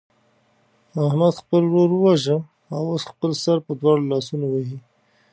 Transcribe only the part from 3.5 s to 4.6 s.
په دواړو لاسونو